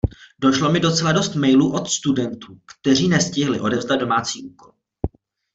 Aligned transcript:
Došlo 0.39 0.71
mi 0.71 0.79
docela 0.79 1.11
dost 1.11 1.35
mailů 1.35 1.73
od 1.73 1.89
studentů, 1.89 2.57
kteří 2.65 3.07
nestihli 3.07 3.59
odevzdat 3.59 3.95
domácí 3.99 4.43
úkol. 4.47 4.71